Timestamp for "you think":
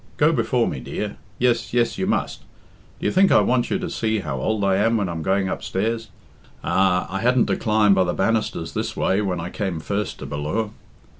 3.05-3.31